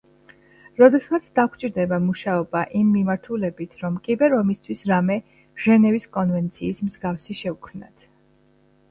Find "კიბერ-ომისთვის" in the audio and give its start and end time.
4.07-4.81